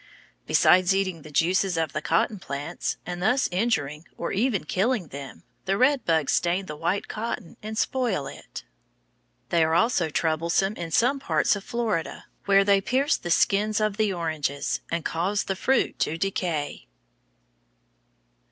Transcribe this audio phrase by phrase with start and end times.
[0.47, 5.43] Beside eating the juices of the cotton plants and thus injuring or even killing them,
[5.65, 8.63] the red bugs stain the white cotton and spoil it.
[9.49, 13.97] They are also troublesome in some parts of Florida, where they pierce the skins of
[13.97, 16.87] the oranges, and cause the fruit to decay.